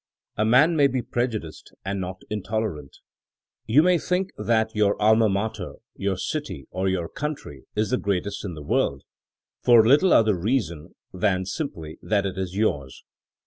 A 0.35 0.45
man 0.45 0.75
may 0.75 0.87
be 0.87 1.03
preju 1.03 1.39
diced 1.43 1.73
and 1.85 2.01
not 2.01 2.23
intolerant. 2.27 2.97
You 3.67 3.83
may 3.83 3.99
think 3.99 4.31
that 4.35 4.73
your 4.75 4.99
alma 4.99 5.29
mater, 5.29 5.75
your 5.95 6.17
city, 6.17 6.65
or 6.71 6.89
your 6.89 7.07
country, 7.07 7.65
is 7.75 7.91
the 7.91 7.97
greatest 7.99 8.43
in 8.43 8.55
the 8.55 8.63
world, 8.63 9.03
for 9.63 9.85
little 9.85 10.11
other 10.11 10.33
reason 10.35 10.95
than 11.13 11.45
simply 11.45 11.99
that 12.01 12.25
it 12.25 12.35
is 12.39 12.55
yours. 12.57 13.03